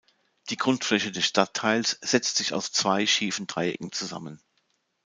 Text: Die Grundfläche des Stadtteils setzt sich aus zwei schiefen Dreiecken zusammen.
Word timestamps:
Die 0.49 0.57
Grundfläche 0.57 1.11
des 1.11 1.27
Stadtteils 1.27 1.99
setzt 2.01 2.35
sich 2.37 2.55
aus 2.55 2.71
zwei 2.71 3.05
schiefen 3.05 3.45
Dreiecken 3.45 3.91
zusammen. 3.91 4.41